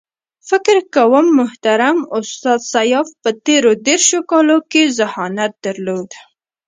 [0.49, 6.09] فکر کوم محترم استاد سیاف په تېرو دېرشو کالو کې ذهانت درلود.